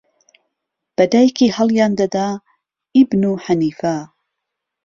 بە 0.95 1.03
دایکی 1.13 1.47
هەڵیان 1.57 1.93
دەدا 2.01 2.27
ایبنو 2.95 3.33
حەنیفە. 3.45 3.97